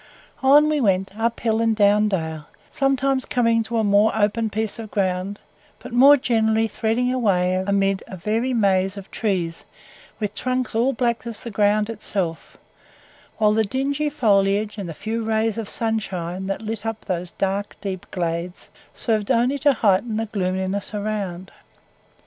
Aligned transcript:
On 0.41 0.67
we 0.67 0.81
went, 0.81 1.15
up 1.15 1.41
hill 1.41 1.61
and 1.61 1.75
down 1.75 2.07
dale, 2.07 2.45
sometimes 2.71 3.23
coming 3.23 3.61
to 3.61 3.77
a 3.77 3.83
more 3.83 4.11
open 4.17 4.49
piece 4.49 4.79
of 4.79 4.89
ground, 4.89 5.37
but 5.77 5.93
more 5.93 6.17
generally 6.17 6.67
threading 6.67 7.13
our 7.13 7.19
way 7.19 7.53
amid 7.67 8.01
a 8.07 8.17
very 8.17 8.51
maze 8.51 8.97
of 8.97 9.11
trees, 9.11 9.63
with 10.19 10.33
trunks 10.33 10.73
all 10.73 10.91
black 10.91 11.27
as 11.27 11.41
the 11.41 11.51
ground 11.51 11.87
itself, 11.87 12.57
whilst 13.37 13.57
the 13.57 13.63
dingy 13.63 14.09
foliage 14.09 14.79
and 14.79 14.89
the 14.89 14.95
few 14.95 15.23
rays 15.23 15.55
of 15.59 15.69
sunshine 15.69 16.47
that 16.47 16.63
lit 16.63 16.83
up 16.83 17.05
those 17.05 17.29
dark, 17.29 17.75
deep 17.79 18.07
glades 18.09 18.71
served 18.95 19.29
only 19.29 19.59
to 19.59 19.71
heighten 19.71 20.17
the 20.17 20.25
gloominess 20.25 20.95
around. 20.95 21.51